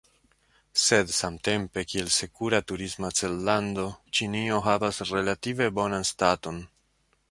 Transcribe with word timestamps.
Sed 0.83 1.11
samtempe, 1.17 1.83
kiel 1.91 2.09
sekura 2.17 2.63
turisma 2.71 3.13
cellando, 3.21 3.87
Ĉinio 4.21 4.61
havas 4.73 5.05
relative 5.15 5.73
bonan 5.81 6.15
staton. 6.15 6.65